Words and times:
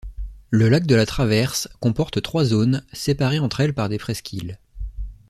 Le 0.49 0.67
lac 0.67 0.87
de 0.87 0.95
la 0.95 1.05
Traverse 1.05 1.69
comporte 1.79 2.23
trois 2.23 2.43
zones, 2.43 2.83
séparées 2.91 3.37
entre 3.37 3.59
elles 3.59 3.75
par 3.75 3.87
des 3.87 3.99
presqu'îles. 3.99 4.57